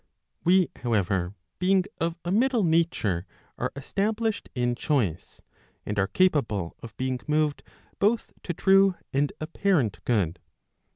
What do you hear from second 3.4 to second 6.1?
are established in choice; and are